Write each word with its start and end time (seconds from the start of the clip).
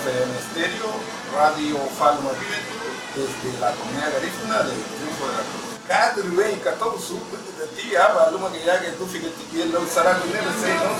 FM 0.00 0.32
Estéreo, 0.38 0.92
Radio 1.36 1.76
Falma 1.98 2.30
desde 3.14 3.60
la 3.60 3.70
comunidad 3.72 4.12
garífuna 4.14 4.62
de 4.62 4.72
Triunfo 4.72 5.26
de 5.26 5.32
la 5.32 5.44
Cruz. 5.44 5.76
Cada 5.86 6.22
rue 6.22 6.52
y 6.52 6.56
cada 6.56 6.98
su 6.98 7.16
de 7.16 7.66
ti 7.76 7.96
aba 7.96 8.30
luma 8.30 8.50
que 8.50 8.64
ya 8.64 8.80
que 8.80 8.92
tú 8.92 9.04
fíjate 9.04 9.44
que 9.52 9.66
lo 9.66 9.84
sará 9.86 10.18
con 10.18 10.30
él 10.30 10.36
se 10.58 10.74
no 10.74 10.90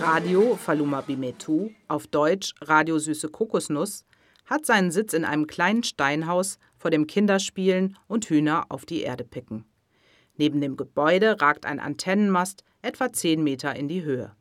Radio 0.00 0.56
Faluma 0.56 1.02
Bimetu, 1.02 1.70
auf 1.86 2.08
Deutsch 2.08 2.54
Radio 2.62 2.98
Süße 2.98 3.28
Kokosnuss, 3.28 4.04
hat 4.46 4.66
seinen 4.66 4.90
Sitz 4.90 5.12
in 5.12 5.24
einem 5.24 5.46
kleinen 5.46 5.84
Steinhaus, 5.84 6.58
vor 6.78 6.90
dem 6.90 7.06
Kinderspielen 7.06 7.96
und 8.08 8.28
Hühner 8.28 8.64
auf 8.70 8.86
die 8.86 9.02
Erde 9.02 9.22
picken. 9.22 9.69
Neben 10.40 10.62
dem 10.62 10.78
Gebäude 10.78 11.38
ragt 11.42 11.66
ein 11.66 11.78
Antennenmast 11.78 12.64
etwa 12.80 13.12
10 13.12 13.44
Meter 13.44 13.76
in 13.76 13.88
die 13.88 14.04
Höhe. 14.04 14.34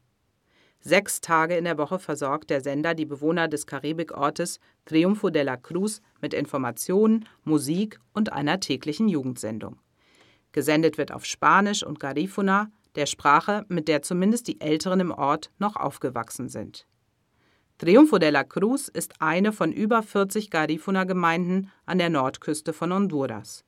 Sechs 0.80 1.20
Tage 1.20 1.58
in 1.58 1.66
der 1.66 1.78
Woche 1.78 2.00
versorgt 2.00 2.50
der 2.50 2.62
Sender 2.62 2.94
die 2.96 3.06
Bewohner 3.06 3.50
des 3.50 3.68
Karibikortes 3.68 4.62
Triunfo 4.86 5.30
de 5.30 5.44
la 5.44 5.58
Cruz 5.58 6.02
mit 6.22 6.34
Informationen, 6.34 7.28
Musik 7.44 8.00
und 8.14 8.32
einer 8.32 8.62
täglichen 8.62 9.10
Jugendsendung. 9.10 9.78
Gesendet 10.54 10.98
wird 10.98 11.12
auf 11.12 11.26
Spanisch 11.26 11.84
und 11.84 12.00
Garifuna, 12.00 12.72
der 12.96 13.06
Sprache, 13.06 13.66
mit 13.68 13.90
der 13.90 14.02
zumindest 14.02 14.48
die 14.48 14.62
Älteren 14.62 15.02
im 15.02 15.12
Ort 15.12 15.52
noch 15.60 15.76
aufgewachsen 15.76 16.48
sind. 16.48 16.88
Triunfo 17.78 18.20
de 18.20 18.30
la 18.30 18.46
Cruz 18.46 18.88
ist 18.88 19.22
eine 19.22 19.52
von 19.52 19.74
über 19.74 20.02
40 20.02 20.50
Garifuna-Gemeinden 20.50 21.70
an 21.86 21.98
der 21.98 22.10
Nordküste 22.10 22.72
von 22.72 22.94
Honduras. 22.94 23.66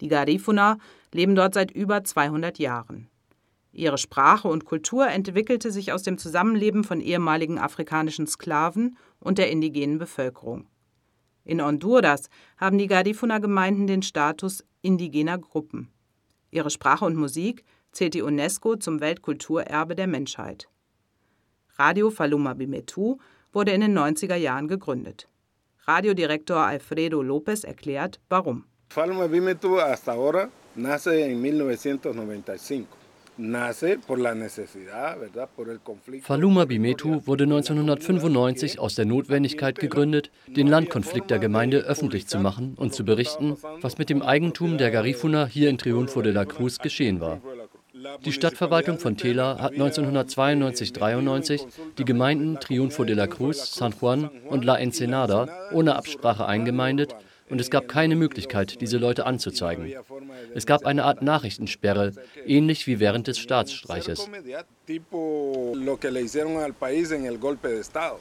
Die 0.00 0.08
Garifuna 0.08 0.78
leben 1.12 1.34
dort 1.34 1.54
seit 1.54 1.70
über 1.70 2.04
200 2.04 2.58
Jahren. 2.58 3.08
Ihre 3.72 3.98
Sprache 3.98 4.48
und 4.48 4.64
Kultur 4.64 5.06
entwickelte 5.06 5.70
sich 5.70 5.92
aus 5.92 6.02
dem 6.02 6.18
Zusammenleben 6.18 6.82
von 6.82 7.00
ehemaligen 7.00 7.58
afrikanischen 7.58 8.26
Sklaven 8.26 8.96
und 9.20 9.38
der 9.38 9.50
indigenen 9.50 9.98
Bevölkerung. 9.98 10.66
In 11.44 11.64
Honduras 11.64 12.28
haben 12.56 12.78
die 12.78 12.88
Garifuna-Gemeinden 12.88 13.86
den 13.86 14.02
Status 14.02 14.64
indigener 14.82 15.38
Gruppen. 15.38 15.90
Ihre 16.50 16.70
Sprache 16.70 17.04
und 17.04 17.16
Musik 17.16 17.64
zählt 17.92 18.14
die 18.14 18.22
UNESCO 18.22 18.76
zum 18.76 19.00
Weltkulturerbe 19.00 19.94
der 19.94 20.06
Menschheit. 20.06 20.68
Radio 21.78 22.10
Faluma 22.10 22.54
Bimetu 22.54 23.18
wurde 23.52 23.72
in 23.72 23.80
den 23.80 23.96
90er 23.96 24.34
Jahren 24.34 24.68
gegründet. 24.68 25.28
Radiodirektor 25.86 26.58
Alfredo 26.58 27.22
Lopez 27.22 27.64
erklärt, 27.64 28.20
warum. 28.28 28.64
Faluma 28.90 29.28
Bimetu 29.28 29.80
hasta 29.80 30.12
ahora 30.12 30.50
nace 30.76 31.24
en 31.24 31.44
1995. 31.44 32.86
Faluma 36.22 36.64
Bimetu 36.66 37.26
wurde 37.26 37.44
1995 37.44 38.78
aus 38.78 38.94
der 38.96 39.06
Notwendigkeit 39.06 39.78
gegründet, 39.78 40.30
den 40.46 40.66
Landkonflikt 40.66 41.30
der 41.30 41.38
Gemeinde 41.38 41.78
öffentlich 41.78 42.26
zu 42.26 42.38
machen 42.38 42.74
und 42.76 42.92
zu 42.92 43.02
berichten, 43.02 43.56
was 43.80 43.96
mit 43.96 44.10
dem 44.10 44.20
Eigentum 44.20 44.76
der 44.76 44.90
Garifuna 44.90 45.46
hier 45.46 45.70
in 45.70 45.78
Triunfo 45.78 46.20
de 46.20 46.32
la 46.32 46.44
Cruz 46.44 46.78
geschehen 46.80 47.20
war. 47.20 47.40
Die 48.24 48.32
Stadtverwaltung 48.32 48.98
von 48.98 49.16
Tela 49.16 49.58
hat 49.58 49.72
1992-93 49.72 51.66
die 51.98 52.04
Gemeinden 52.04 52.60
Triunfo 52.60 53.04
de 53.04 53.14
la 53.14 53.26
Cruz, 53.26 53.74
San 53.74 53.94
Juan 53.98 54.30
und 54.48 54.64
La 54.66 54.76
Ensenada 54.78 55.48
ohne 55.72 55.96
Absprache 55.96 56.46
eingemeindet 56.46 57.14
und 57.50 57.60
es 57.60 57.70
gab 57.70 57.88
keine 57.88 58.16
Möglichkeit, 58.16 58.80
diese 58.80 58.98
Leute 58.98 59.26
anzuzeigen. 59.26 59.92
Es 60.54 60.66
gab 60.66 60.86
eine 60.86 61.04
Art 61.04 61.22
Nachrichtensperre, 61.22 62.12
ähnlich 62.46 62.86
wie 62.86 63.00
während 63.00 63.26
des 63.26 63.38
Staatsstreiches. 63.38 64.28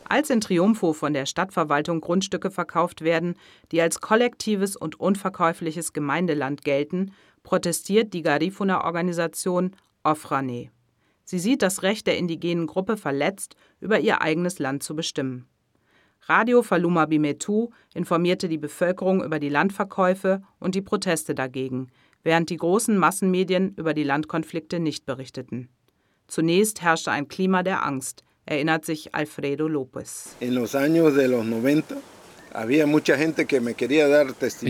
Als 0.10 0.30
in 0.30 0.42
Triunfo 0.42 0.94
von 0.94 1.14
der 1.14 1.26
Stadtverwaltung 1.26 2.02
Grundstücke 2.02 2.52
verkauft 2.52 3.02
werden, 3.02 3.36
die 3.72 3.82
als 3.82 4.02
kollektives 4.02 4.76
und 4.76 5.00
unverkäufliches 5.00 5.94
Gemeindeland 5.94 6.64
gelten, 6.64 7.14
protestiert 7.44 8.14
die 8.14 8.22
Garifuna-Organisation 8.22 9.76
Ofrane. 10.04 10.72
Sie 11.24 11.40
sieht 11.40 11.62
das 11.62 11.84
Recht 11.84 12.08
der 12.08 12.18
indigenen 12.18 12.66
Gruppe 12.66 12.98
verletzt, 12.98 13.56
über 13.80 14.00
ihr 14.00 14.22
eigenes 14.22 14.60
Land 14.60 14.82
zu 14.84 14.96
bestimmen. 14.96 15.48
Radio 16.22 16.62
Faluma 16.62 17.06
Bimetu 17.06 17.70
informierte 17.94 18.50
die 18.50 18.58
Bevölkerung 18.58 19.24
über 19.24 19.40
die 19.40 19.50
Landverkäufe 19.50 20.42
und 20.60 20.76
die 20.76 20.82
Proteste 20.82 21.34
dagegen, 21.34 21.88
während 22.24 22.50
die 22.50 22.58
großen 22.58 22.98
Massenmedien 22.98 23.74
über 23.76 23.94
die 23.94 24.04
Landkonflikte 24.04 24.80
nicht 24.80 25.06
berichteten. 25.06 25.70
Zunächst 26.28 26.82
herrschte 26.82 27.12
ein 27.12 27.28
Klima 27.28 27.64
der 27.64 27.86
Angst, 27.86 28.24
erinnert 28.46 28.86
sich 28.86 29.16
Alfredo 29.16 29.66
López. 29.66 30.30
In 30.40 30.56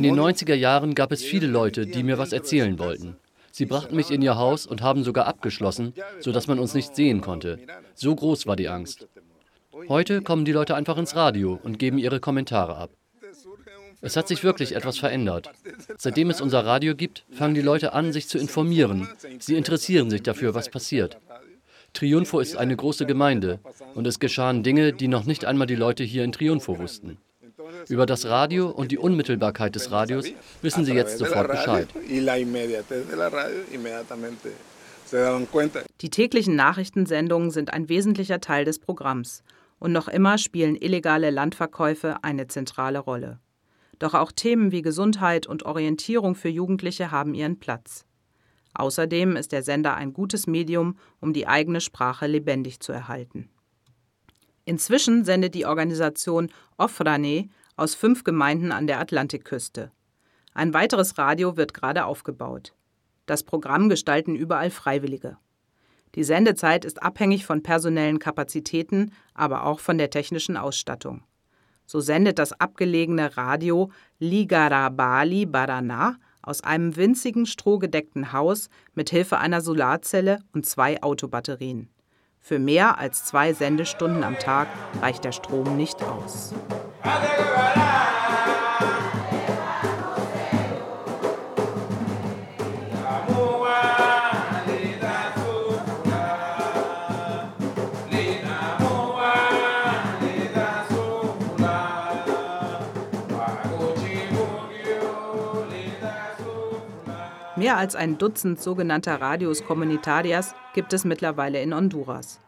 den 0.04 0.20
90er 0.20 0.54
Jahren 0.54 0.96
gab 0.96 1.12
es 1.12 1.24
viele 1.24 1.48
Leute, 1.48 1.86
die 1.86 2.04
mir 2.04 2.18
was 2.18 2.34
erzählen 2.34 2.80
wollten. 2.80 3.16
Sie 3.52 3.66
brachten 3.66 3.96
mich 3.96 4.12
in 4.12 4.22
ihr 4.22 4.38
Haus 4.38 4.66
und 4.66 4.81
haben 4.81 5.04
sogar 5.04 5.28
abgeschlossen, 5.28 5.94
sodass 6.20 6.48
man 6.48 6.60
uns 6.60 6.74
nicht 6.74 6.96
sehen 6.96 7.22
konnte. 7.22 7.60
So 7.96 8.16
groß 8.16 8.48
war 8.48 8.56
die 8.56 8.70
Angst. 8.70 9.08
Heute 9.88 10.22
kommen 10.22 10.45
die 10.45 10.51
Leute 10.51 10.75
einfach 10.75 10.97
ins 10.97 11.16
Radio 11.16 11.59
und 11.63 11.79
geben 11.79 11.97
ihre 11.97 12.19
Kommentare 12.19 12.75
ab. 12.75 12.90
Es 14.01 14.16
hat 14.16 14.28
sich 14.28 14.44
wirklich 14.44 14.75
etwas 14.75 14.97
verändert. 14.97 15.50
Seitdem 15.97 16.29
es 16.29 16.41
unser 16.41 16.66
Radio 16.66 16.95
gibt, 16.95 17.25
fangen 17.31 17.53
die 17.53 17.62
Leute 17.62 17.94
an, 17.94 18.13
sich 18.13 18.28
zu 18.29 18.38
informieren. 18.38 19.07
Sie 19.39 19.56
interessieren 19.56 20.09
sich 20.09 20.23
dafür, 20.23 20.53
was 20.56 20.69
passiert. 20.69 21.18
Triunfo 21.94 22.39
ist 22.39 22.56
eine 22.56 22.75
große 22.75 23.06
Gemeinde 23.06 23.59
und 23.95 24.07
es 24.07 24.19
geschahen 24.19 24.63
Dinge, 24.63 24.94
die 24.94 25.07
noch 25.07 25.25
nicht 25.25 25.45
einmal 25.45 25.68
die 25.68 25.75
Leute 25.75 26.03
hier 26.03 26.23
in 26.23 26.31
Triunfo 26.31 26.78
wussten. 26.78 27.18
Über 27.88 28.06
das 28.06 28.25
Radio 28.25 28.69
und 28.69 28.91
die 28.91 28.97
Unmittelbarkeit 28.97 29.75
des 29.75 29.91
Radios 29.91 30.25
wissen 30.62 30.85
sie 30.85 30.94
jetzt 30.94 31.18
sofort 31.18 31.50
Bescheid. 31.50 31.88
Die 36.01 36.09
täglichen 36.09 36.56
Nachrichtensendungen 36.56 37.51
sind 37.51 37.73
ein 37.73 37.89
wesentlicher 37.89 38.39
Teil 38.39 38.66
des 38.66 38.79
Programms 38.79 39.44
und 39.79 39.91
noch 39.91 40.07
immer 40.07 40.38
spielen 40.38 40.75
illegale 40.75 41.29
Landverkäufe 41.29 42.23
eine 42.23 42.47
zentrale 42.47 43.00
Rolle. 43.00 43.40
Doch 43.97 44.13
auch 44.13 44.31
Themen 44.31 44.72
wie 44.72 44.81
Gesundheit 44.81 45.47
und 45.47 45.63
Orientierung 45.63 46.35
für 46.35 46.50
Jugendliche 46.50 47.12
haben 47.12 47.34
ihren 47.34 47.59
Platz. 47.59 48.06
Außerdem 48.73 49.35
ist 49.35 49.51
der 49.51 49.63
Sender 49.63 49.95
ein 49.95 50.13
gutes 50.13 50.47
Medium, 50.47 50.97
um 51.19 51.34
die 51.34 51.47
eigene 51.47 51.81
Sprache 51.81 52.28
lebendig 52.28 52.79
zu 52.79 52.91
erhalten. 52.91 53.50
Inzwischen 54.66 55.25
sendet 55.25 55.56
die 55.56 55.66
Organisation 55.66 56.51
Ofrane 56.78 57.50
aus 57.75 57.95
fünf 57.95 58.23
Gemeinden 58.23 58.72
an 58.72 58.88
der 58.88 59.00
Atlantikküste. 59.00 59.91
Ein 60.53 60.73
weiteres 60.73 61.18
Radio 61.18 61.57
wird 61.57 61.73
gerade 61.73 62.06
aufgebaut. 62.06 62.73
Das 63.25 63.44
Programm 63.44 63.89
gestalten 63.89 64.35
überall 64.35 64.69
Freiwillige. 64.69 65.38
Die 66.16 66.24
Sendezeit 66.24 66.86
ist 66.86 67.03
abhängig 67.03 67.46
von 67.46 67.64
personellen 67.64 68.20
Kapazitäten, 68.20 69.12
aber 69.34 69.66
auch 69.66 69.80
von 69.80 69.97
der 69.97 70.09
technischen 70.09 70.58
Ausstattung. 70.58 71.24
So 71.86 72.00
sendet 72.00 72.40
das 72.40 72.53
abgelegene 72.53 73.36
Radio 73.38 73.92
Ligarabali 74.19 75.46
Barana 75.46 76.18
aus 76.42 76.64
einem 76.64 76.96
winzigen 76.96 77.46
strohgedeckten 77.46 78.31
Haus 78.31 78.69
mit 78.94 79.09
Hilfe 79.09 79.38
einer 79.38 79.62
Solarzelle 79.62 80.40
und 80.53 80.66
zwei 80.66 81.02
Autobatterien. 81.02 81.90
Für 82.40 82.59
mehr 82.59 82.98
als 82.98 83.25
zwei 83.25 83.53
Sendestunden 83.53 84.24
am 84.24 84.38
Tag 84.40 84.68
reicht 85.02 85.24
der 85.24 85.31
Strom 85.31 85.78
nicht 85.78 86.02
aus. 86.02 86.53
Mehr 107.59 107.75
als 107.75 107.94
ein 107.94 108.17
Dutzend 108.17 108.61
sogenannter 108.61 109.19
Radios 109.19 109.65
Comunitarias 109.65 110.56
gibt 110.73 110.94
es 110.94 111.03
mittlerweile 111.03 111.61
in 111.61 111.75
Honduras. 111.75 112.39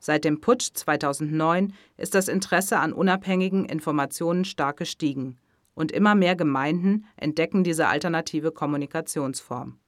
Seit 0.00 0.24
dem 0.24 0.40
Putsch 0.40 0.70
2009 0.74 1.72
ist 1.96 2.16
das 2.16 2.26
Interesse 2.26 2.78
an 2.78 2.92
unabhängigen 2.92 3.64
Informationen 3.66 4.44
stark 4.44 4.78
gestiegen 4.78 5.38
und 5.74 5.92
immer 5.92 6.16
mehr 6.16 6.34
Gemeinden 6.34 7.06
entdecken 7.14 7.62
diese 7.62 7.86
alternative 7.86 8.50
Kommunikationsform. 8.50 9.78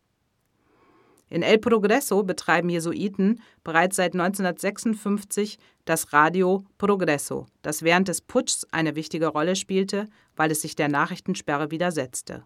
In 1.29 1.43
El 1.43 1.59
Progreso 1.59 2.23
betreiben 2.23 2.69
Jesuiten 2.69 3.41
bereits 3.65 3.97
seit 3.97 4.15
1956 4.15 5.59
das 5.87 6.13
Radio 6.13 6.63
Progreso, 6.79 7.47
das 7.63 7.83
während 7.83 8.07
des 8.07 8.21
Putschs 8.21 8.65
eine 8.71 8.95
wichtige 8.95 9.27
Rolle 9.27 9.57
spielte, 9.57 10.07
weil 10.37 10.53
es 10.53 10.61
sich 10.63 10.77
der 10.77 10.89
Nachrichtensperre 10.89 11.73
widersetzte. 11.73 12.45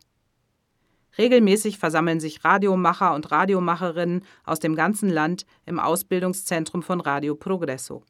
Regelmäßig 1.18 1.78
versammeln 1.78 2.20
sich 2.20 2.44
Radiomacher 2.44 3.14
und 3.14 3.30
Radiomacherinnen 3.30 4.24
aus 4.44 4.60
dem 4.60 4.74
ganzen 4.74 5.10
Land 5.10 5.46
im 5.66 5.78
Ausbildungszentrum 5.78 6.82
von 6.82 7.00
Radio 7.00 7.34
Progresso. 7.34 8.02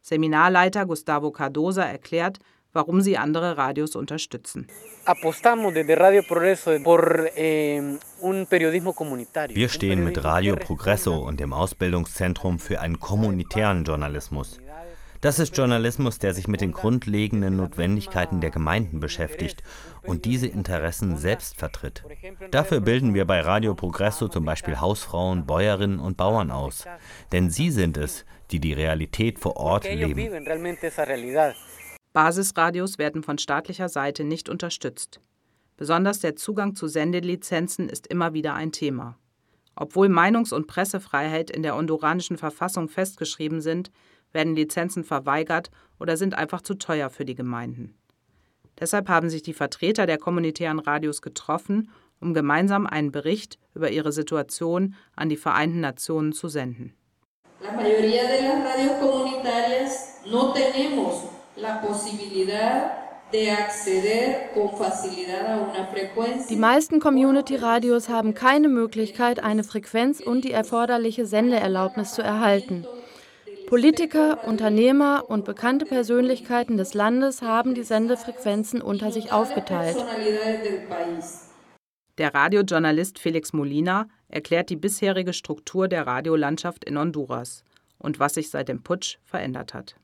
Seminarleiter 0.00 0.86
Gustavo 0.86 1.30
Cardosa 1.32 1.82
erklärt, 1.82 2.38
warum 2.72 3.00
sie 3.00 3.18
andere 3.18 3.56
Radios 3.56 3.96
unterstützen. 3.96 4.66
Wir 9.54 9.68
stehen 9.68 10.04
mit 10.04 10.24
Radio 10.24 10.56
Progresso 10.56 11.16
und 11.16 11.40
dem 11.40 11.52
Ausbildungszentrum 11.52 12.58
für 12.58 12.80
einen 12.80 13.00
kommunitären 13.00 13.84
Journalismus. 13.84 14.60
Das 15.20 15.40
ist 15.40 15.56
Journalismus, 15.56 16.18
der 16.18 16.32
sich 16.32 16.46
mit 16.46 16.60
den 16.60 16.72
grundlegenden 16.72 17.56
Notwendigkeiten 17.56 18.40
der 18.40 18.50
Gemeinden 18.50 19.00
beschäftigt 19.00 19.62
und 20.02 20.24
diese 20.24 20.46
Interessen 20.46 21.16
selbst 21.16 21.56
vertritt. 21.56 22.04
Dafür 22.50 22.80
bilden 22.80 23.14
wir 23.14 23.24
bei 23.24 23.40
Radio 23.40 23.74
Progresso 23.74 24.28
zum 24.28 24.44
Beispiel 24.44 24.80
Hausfrauen, 24.80 25.44
Bäuerinnen 25.44 25.98
und 25.98 26.16
Bauern 26.16 26.50
aus. 26.52 26.84
Denn 27.32 27.50
sie 27.50 27.70
sind 27.70 27.96
es, 27.96 28.24
die 28.52 28.60
die 28.60 28.72
Realität 28.72 29.38
vor 29.38 29.56
Ort 29.56 29.84
leben. 29.84 30.30
Basisradios 32.12 32.98
werden 32.98 33.22
von 33.22 33.38
staatlicher 33.38 33.88
Seite 33.88 34.24
nicht 34.24 34.48
unterstützt. 34.48 35.20
Besonders 35.76 36.20
der 36.20 36.36
Zugang 36.36 36.74
zu 36.74 36.88
Sendelizenzen 36.88 37.88
ist 37.88 38.06
immer 38.06 38.34
wieder 38.34 38.54
ein 38.54 38.72
Thema. 38.72 39.16
Obwohl 39.76 40.08
Meinungs- 40.08 40.52
und 40.52 40.66
Pressefreiheit 40.66 41.50
in 41.50 41.62
der 41.62 41.76
honduranischen 41.76 42.36
Verfassung 42.36 42.88
festgeschrieben 42.88 43.60
sind, 43.60 43.92
werden 44.32 44.54
Lizenzen 44.54 45.04
verweigert 45.04 45.70
oder 45.98 46.16
sind 46.16 46.36
einfach 46.36 46.62
zu 46.62 46.74
teuer 46.74 47.10
für 47.10 47.24
die 47.24 47.34
Gemeinden. 47.34 47.94
Deshalb 48.78 49.08
haben 49.08 49.28
sich 49.30 49.42
die 49.42 49.54
Vertreter 49.54 50.06
der 50.06 50.18
kommunitären 50.18 50.78
Radios 50.78 51.22
getroffen, 51.22 51.90
um 52.20 52.34
gemeinsam 52.34 52.86
einen 52.86 53.12
Bericht 53.12 53.58
über 53.74 53.90
ihre 53.90 54.12
Situation 54.12 54.94
an 55.16 55.28
die 55.28 55.36
Vereinten 55.36 55.80
Nationen 55.80 56.32
zu 56.32 56.48
senden. 56.48 56.94
La 57.60 57.72
mayoría 57.72 58.22
de 58.22 58.42
las 58.42 58.64
radios 58.64 59.00
comunitarias 59.00 60.20
no 60.30 60.52
tenemos 60.52 61.24
la 61.56 61.80
posibilidad 61.80 63.08
die 66.50 66.56
meisten 66.56 66.98
Community-Radios 66.98 68.08
haben 68.08 68.32
keine 68.32 68.68
Möglichkeit, 68.68 69.42
eine 69.44 69.64
Frequenz 69.64 70.20
und 70.20 70.44
die 70.44 70.52
erforderliche 70.52 71.26
Sendeerlaubnis 71.26 72.14
zu 72.14 72.22
erhalten. 72.22 72.86
Politiker, 73.68 74.46
Unternehmer 74.46 75.26
und 75.28 75.44
bekannte 75.44 75.84
Persönlichkeiten 75.84 76.78
des 76.78 76.94
Landes 76.94 77.42
haben 77.42 77.74
die 77.74 77.82
Sendefrequenzen 77.82 78.80
unter 78.80 79.12
sich 79.12 79.30
aufgeteilt. 79.30 79.94
Der 82.16 82.32
Radiojournalist 82.32 83.18
Felix 83.18 83.52
Molina 83.52 84.08
erklärt 84.28 84.70
die 84.70 84.76
bisherige 84.76 85.34
Struktur 85.34 85.86
der 85.86 86.06
Radiolandschaft 86.06 86.82
in 86.86 86.98
Honduras 86.98 87.62
und 87.98 88.18
was 88.18 88.34
sich 88.34 88.48
seit 88.48 88.70
dem 88.70 88.82
Putsch 88.82 89.18
verändert 89.22 89.74
hat. 89.74 89.96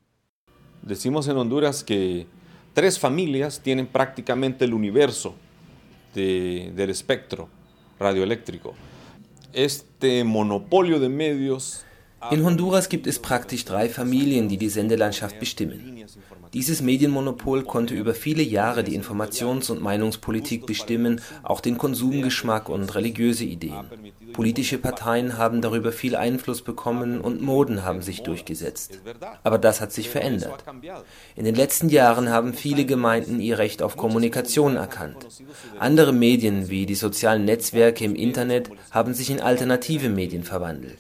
Decimos 0.83 1.27
en 1.29 1.39
Honduras 1.39 1.83
que 1.87 2.27
tres 2.75 2.99
familias 2.99 3.63
tienen 3.63 3.87
prácticamente 3.87 4.67
el 4.67 4.75
universo 4.75 5.35
de, 6.15 6.71
del 6.77 6.91
espectro 6.91 7.49
radioeléctrico. 7.99 8.75
Este 9.55 10.23
monopolio 10.23 11.01
de 11.01 11.09
medios 11.09 11.87
in 12.31 12.45
Honduras 12.45 12.89
gibt 12.89 13.07
es 13.07 13.19
praktisch 13.19 13.65
drei 13.65 13.89
Familien, 13.89 14.49
die 14.49 14.59
die 14.59 14.69
Sendelandschaft 14.69 15.39
bestimmen. 15.39 16.05
Dieses 16.55 16.83
Medienmonopol 16.83 17.65
konnte 17.65 17.95
über 17.95 18.15
viele 18.15 18.43
Jahre 18.43 18.85
die 18.85 18.97
Informations- 18.97 19.73
und 19.73 19.83
Meinungspolitik 19.83 20.67
bestimmen, 20.67 21.21
auch 21.43 21.61
den 21.61 21.79
Konsumgeschmack 21.79 22.69
und 22.69 22.95
religiöse 22.95 23.45
Ideen. 23.45 23.91
Politische 24.33 24.79
Parteien 24.79 25.37
haben 25.37 25.63
darüber 25.63 25.91
viel 25.91 26.15
Einfluss 26.15 26.63
bekommen 26.63 27.21
und 27.21 27.43
Moden 27.43 27.83
haben 27.83 28.03
sich 28.03 28.23
durchgesetzt. 28.23 29.01
Aber 29.43 29.59
das 29.59 29.81
hat 29.81 29.93
sich 29.93 30.09
verändert. 30.09 30.65
In 31.35 31.45
den 31.45 31.57
letzten 31.57 31.89
Jahren 31.89 32.29
haben 32.29 32.55
viele 32.55 32.85
Gemeinden 32.85 33.41
ihr 33.41 33.59
Recht 33.59 33.83
auf 33.83 33.97
Kommunikation 33.97 34.77
erkannt. 34.77 35.27
Andere 35.81 36.13
Medien 36.13 36.69
wie 36.69 36.87
die 36.87 36.95
sozialen 36.95 37.45
Netzwerke 37.45 38.05
im 38.05 38.15
Internet 38.15 38.71
haben 38.93 39.13
sich 39.13 39.31
in 39.31 39.41
alternative 39.41 40.09
Medien 40.09 40.45
verwandelt. 40.45 40.99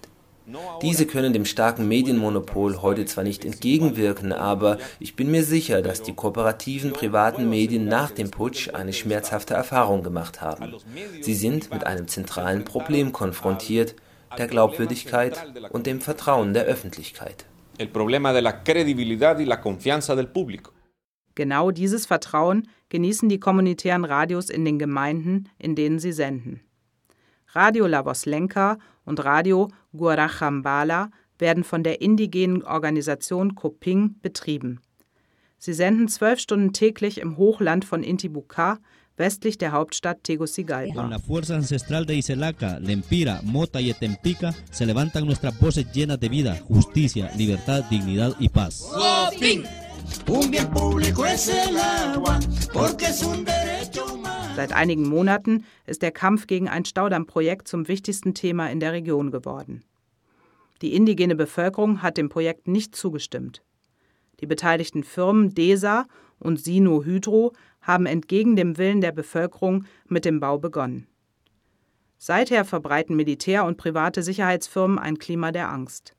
Diese 0.83 1.07
können 1.07 1.33
dem 1.33 1.47
starken 1.47 1.89
Medienmonopol 1.89 2.83
heute 2.83 3.07
zwar 3.07 3.25
nicht 3.25 3.45
entgegenwirken, 3.45 4.33
aber 4.33 4.79
ich 5.01 5.17
bin 5.17 5.31
mir 5.31 5.43
sicher, 5.43 5.81
dass 5.81 6.03
die 6.03 6.13
kooperativen 6.13 6.93
privaten 6.93 7.49
Medien 7.49 7.87
nach 7.87 8.11
dem 8.11 8.31
Putsch 8.31 8.69
eine 8.75 8.93
schmerzhafte 8.93 9.55
Erfahrung 9.55 10.03
gemacht 10.03 10.43
haben. 10.43 10.75
Sie 11.23 11.35
sind 11.35 11.73
mit 11.73 11.87
einem 11.87 12.09
zentralen 12.09 12.65
Problem 12.65 13.13
konfrontiert, 13.13 13.95
der 14.37 14.49
Glaubwürdigkeit 14.49 15.47
und 15.71 15.87
dem 15.87 16.01
Vertrauen 16.01 16.53
der 16.53 16.65
Öffentlichkeit. 16.65 17.47
Genau 21.35 21.71
dieses 21.71 22.07
Vertrauen 22.07 22.69
genießen 22.91 23.29
die 23.29 23.41
kommunitären 23.41 24.05
Radios 24.05 24.51
in 24.51 24.65
den 24.65 24.79
Gemeinden, 24.79 25.49
in 25.59 25.75
denen 25.75 25.99
sie 25.99 26.13
senden. 26.13 26.61
Radio 27.55 27.87
La 27.87 28.05
Voslenka 28.05 28.79
und 29.05 29.25
Radio 29.25 29.69
Guarachambala 29.93 31.11
werden 31.39 31.63
von 31.63 31.85
der 31.85 32.01
indigenen 32.01 32.65
Organisation 32.65 33.55
Coping 33.55 34.17
betrieben. 34.23 34.81
Sie 35.59 35.73
senden 35.73 36.09
zwölf 36.09 36.41
Stunden 36.41 36.73
täglich 36.73 37.19
im 37.19 37.37
Hochland 37.37 37.85
von 37.85 38.03
Intibucá, 38.03 38.79
westlich 39.17 39.57
der 39.57 39.71
Hauptstadt 39.71 40.25
Tegucigalpa. 40.25 40.95
Con 40.95 41.11
la 41.11 41.21
fuerza 41.21 41.55
ancestral 41.55 42.05
de 42.07 42.17
Iselaca, 42.17 42.79
Lempira, 42.81 43.41
Mota 43.45 43.81
y 43.81 43.91
Etempica 43.91 44.53
se 44.73 44.85
levantan 44.85 45.25
nuestras 45.25 45.59
voces 45.61 45.87
llenas 45.93 46.19
de 46.19 46.29
vida, 46.29 46.57
justicia, 46.67 47.31
libertad, 47.37 47.85
dignidad 47.89 48.35
y 48.41 48.49
paz. 48.49 48.85
Coping. 48.93 49.63
Un 50.29 50.51
bien 50.51 50.69
público 50.71 51.25
es 51.25 51.49
el 51.49 51.79
agua, 51.79 52.41
porque 52.73 53.07
es 53.07 53.23
un 53.23 53.45
derecho 53.45 54.05
humano. 54.07 54.24
Seit 54.55 54.73
einigen 54.73 55.09
Monaten 55.09 55.65
ist 55.85 56.03
der 56.03 56.13
Kampf 56.13 56.47
gegen 56.47 56.69
ein 56.69 56.85
Staudammprojekt 56.85 57.67
zum 57.67 57.89
wichtigsten 57.89 58.35
Thema 58.35 58.71
in 58.71 58.79
der 58.79 58.93
Region 58.93 59.33
geworden. 59.33 59.83
Die 60.81 60.95
indigene 60.95 61.35
Bevölkerung 61.35 62.03
hat 62.03 62.17
dem 62.17 62.29
Projekt 62.29 62.69
nicht 62.69 62.95
zugestimmt. 62.95 63.63
Die 64.41 64.47
beteiligten 64.47 65.03
Firmen 65.03 65.55
DESA 65.55 66.07
und 66.39 66.61
Sino 66.61 67.03
Hydro 67.03 67.53
haben 67.81 68.07
entgegen 68.07 68.55
dem 68.55 68.79
Willen 68.79 69.01
der 69.01 69.11
Bevölkerung 69.11 69.87
mit 70.07 70.25
dem 70.25 70.39
Bau 70.39 70.59
begonnen. 70.59 71.09
Seither 72.17 72.65
verbreiten 72.65 73.17
Militär 73.17 73.65
und 73.65 73.77
private 73.77 74.23
Sicherheitsfirmen 74.23 75.01
ein 75.01 75.19
Klima 75.19 75.51
der 75.51 75.69
Angst. 75.69 76.15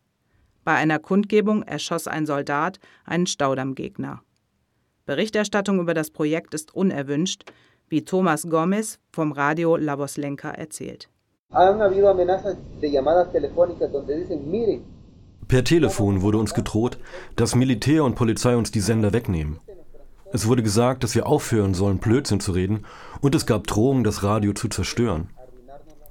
Bei 0.65 0.73
einer 0.75 0.99
Kundgebung 0.99 1.63
erschoss 1.63 2.07
ein 2.07 2.25
Soldat 2.25 2.79
einen 3.05 3.27
Staudammgegner. 3.27 4.23
Berichterstattung 5.05 5.79
über 5.79 5.93
das 5.93 6.09
Projekt 6.09 6.53
ist 6.53 6.75
unerwünscht, 6.75 7.45
wie 7.89 8.03
Thomas 8.03 8.49
Gomez 8.49 8.99
vom 9.11 9.31
Radio 9.31 9.75
La 9.75 9.97
Voslenka 9.97 10.49
erzählt. 10.51 11.09
Per 15.47 15.63
Telefon 15.63 16.21
wurde 16.21 16.37
uns 16.37 16.53
gedroht, 16.53 16.97
dass 17.35 17.55
Militär 17.55 18.03
und 18.03 18.15
Polizei 18.15 18.55
uns 18.55 18.71
die 18.71 18.79
Sender 18.79 19.13
wegnehmen. 19.13 19.59
Es 20.33 20.47
wurde 20.47 20.63
gesagt, 20.63 21.03
dass 21.03 21.15
wir 21.15 21.27
aufhören 21.27 21.73
sollen, 21.73 21.99
Blödsinn 21.99 22.39
zu 22.39 22.51
reden, 22.51 22.85
und 23.21 23.35
es 23.35 23.45
gab 23.45 23.67
Drohungen, 23.67 24.03
das 24.03 24.23
Radio 24.23 24.53
zu 24.53 24.67
zerstören. 24.67 25.29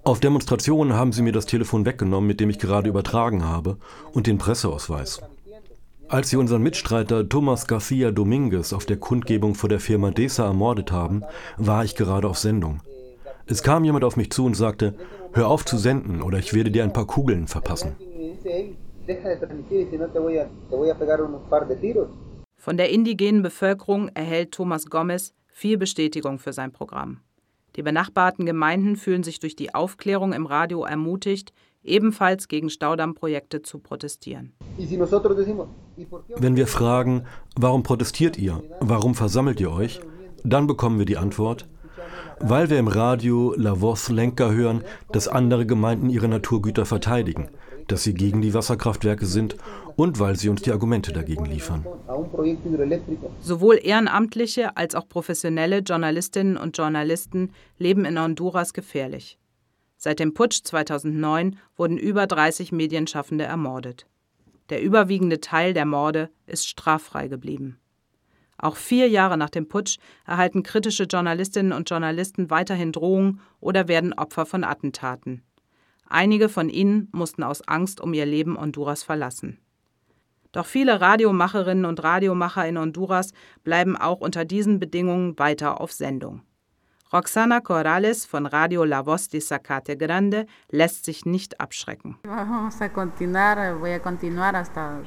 Auf 0.04 0.20
Demonstrationen 0.20 0.94
haben 0.94 1.12
sie 1.12 1.22
mir 1.22 1.32
das 1.32 1.46
Telefon 1.46 1.84
weggenommen, 1.84 2.28
mit 2.28 2.38
dem 2.38 2.50
ich 2.50 2.58
gerade 2.58 2.88
übertragen 2.88 3.44
habe, 3.44 3.76
und 4.12 4.26
den 4.26 4.38
Presseausweis. 4.38 5.20
Als 6.08 6.30
sie 6.30 6.36
unseren 6.36 6.62
Mitstreiter 6.62 7.28
Thomas 7.28 7.66
Garcia 7.66 8.10
Dominguez 8.10 8.72
auf 8.72 8.84
der 8.86 8.98
Kundgebung 8.98 9.54
vor 9.54 9.68
der 9.68 9.80
Firma 9.80 10.10
DESA 10.10 10.46
ermordet 10.46 10.92
haben, 10.92 11.22
war 11.56 11.84
ich 11.84 11.96
gerade 11.96 12.28
auf 12.28 12.38
Sendung. 12.38 12.80
Es 13.46 13.62
kam 13.62 13.84
jemand 13.84 14.04
auf 14.04 14.16
mich 14.16 14.30
zu 14.30 14.44
und 14.44 14.54
sagte, 14.54 14.94
hör 15.32 15.48
auf 15.48 15.64
zu 15.64 15.76
senden 15.76 16.22
oder 16.22 16.38
ich 16.38 16.54
werde 16.54 16.70
dir 16.70 16.84
ein 16.84 16.92
paar 16.92 17.06
Kugeln 17.06 17.46
verpassen. 17.46 17.96
Von 22.56 22.76
der 22.76 22.90
indigenen 22.90 23.42
Bevölkerung 23.42 24.08
erhält 24.14 24.52
Thomas 24.52 24.86
Gomez 24.86 25.34
viel 25.48 25.78
Bestätigung 25.78 26.38
für 26.38 26.52
sein 26.52 26.72
Programm. 26.72 27.20
Die 27.76 27.82
benachbarten 27.82 28.46
Gemeinden 28.46 28.96
fühlen 28.96 29.22
sich 29.22 29.40
durch 29.40 29.56
die 29.56 29.74
Aufklärung 29.74 30.32
im 30.32 30.46
Radio 30.46 30.84
ermutigt, 30.84 31.52
ebenfalls 31.84 32.48
gegen 32.48 32.70
Staudammprojekte 32.70 33.62
zu 33.62 33.78
protestieren. 33.78 34.52
Wenn 36.36 36.56
wir 36.56 36.66
fragen, 36.66 37.24
warum 37.56 37.82
protestiert 37.82 38.38
ihr, 38.38 38.62
warum 38.80 39.14
versammelt 39.14 39.60
ihr 39.60 39.70
euch, 39.70 40.00
dann 40.42 40.66
bekommen 40.66 40.98
wir 40.98 41.06
die 41.06 41.16
Antwort, 41.16 41.68
weil 42.40 42.68
wir 42.70 42.78
im 42.78 42.88
Radio 42.88 43.54
La 43.56 43.80
Voz 43.80 44.08
Lenker 44.08 44.52
hören, 44.52 44.82
dass 45.12 45.28
andere 45.28 45.66
Gemeinden 45.66 46.10
ihre 46.10 46.28
Naturgüter 46.28 46.84
verteidigen, 46.84 47.48
dass 47.86 48.02
sie 48.02 48.14
gegen 48.14 48.42
die 48.42 48.54
Wasserkraftwerke 48.54 49.26
sind 49.26 49.56
und 49.96 50.18
weil 50.18 50.36
sie 50.36 50.48
uns 50.48 50.62
die 50.62 50.72
Argumente 50.72 51.12
dagegen 51.12 51.44
liefern. 51.44 51.86
Sowohl 53.40 53.78
ehrenamtliche 53.82 54.76
als 54.76 54.94
auch 54.94 55.08
professionelle 55.08 55.78
Journalistinnen 55.78 56.56
und 56.56 56.76
Journalisten 56.76 57.52
leben 57.78 58.04
in 58.04 58.20
Honduras 58.20 58.72
gefährlich. 58.72 59.38
Seit 59.96 60.18
dem 60.18 60.34
Putsch 60.34 60.62
2009 60.64 61.58
wurden 61.76 61.98
über 61.98 62.26
30 62.26 62.72
Medienschaffende 62.72 63.44
ermordet. 63.44 64.06
Der 64.70 64.82
überwiegende 64.82 65.40
Teil 65.40 65.74
der 65.74 65.86
Morde 65.86 66.30
ist 66.46 66.68
straffrei 66.68 67.28
geblieben. 67.28 67.78
Auch 68.56 68.76
vier 68.76 69.08
Jahre 69.08 69.36
nach 69.36 69.50
dem 69.50 69.68
Putsch 69.68 69.98
erhalten 70.26 70.62
kritische 70.62 71.04
Journalistinnen 71.04 71.72
und 71.72 71.90
Journalisten 71.90 72.50
weiterhin 72.50 72.92
Drohungen 72.92 73.40
oder 73.60 73.88
werden 73.88 74.12
Opfer 74.12 74.46
von 74.46 74.64
Attentaten. 74.64 75.42
Einige 76.06 76.48
von 76.48 76.68
ihnen 76.68 77.08
mussten 77.12 77.42
aus 77.42 77.66
Angst 77.66 78.00
um 78.00 78.14
ihr 78.14 78.26
Leben 78.26 78.58
Honduras 78.58 79.02
verlassen. 79.02 79.58
Doch 80.52 80.66
viele 80.66 81.00
Radiomacherinnen 81.00 81.84
und 81.84 82.02
Radiomacher 82.04 82.66
in 82.68 82.78
Honduras 82.78 83.32
bleiben 83.64 83.96
auch 83.96 84.20
unter 84.20 84.44
diesen 84.44 84.78
Bedingungen 84.78 85.36
weiter 85.38 85.80
auf 85.80 85.92
Sendung. 85.92 86.42
Roxana 87.14 87.60
Corrales 87.60 88.26
von 88.26 88.44
Radio 88.44 88.82
La 88.82 89.06
Voz 89.06 89.28
de 89.28 89.40
Zacate 89.40 89.96
Grande 89.96 90.46
lässt 90.68 91.04
sich 91.04 91.24
nicht 91.24 91.60
abschrecken. 91.60 92.18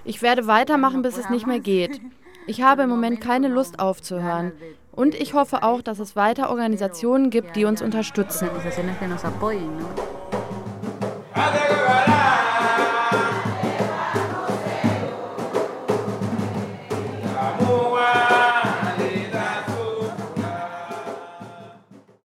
Ich 0.05 0.21
werde 0.21 0.47
weitermachen, 0.47 1.01
bis 1.01 1.17
es 1.17 1.29
nicht 1.29 1.45
mehr 1.45 1.59
geht. 1.59 1.99
Ich 2.47 2.61
habe 2.61 2.83
im 2.83 2.89
Moment 2.89 3.19
keine 3.19 3.49
Lust 3.49 3.79
aufzuhören. 3.79 4.53
Und 4.93 5.15
ich 5.15 5.33
hoffe 5.33 5.63
auch, 5.63 5.81
dass 5.81 5.99
es 5.99 6.15
weiter 6.15 6.49
Organisationen 6.49 7.29
gibt, 7.29 7.57
die 7.57 7.65
uns 7.65 7.81
unterstützen. 7.81 8.49